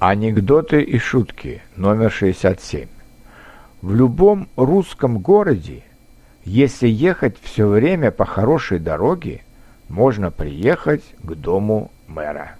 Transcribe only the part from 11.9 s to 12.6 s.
мэра.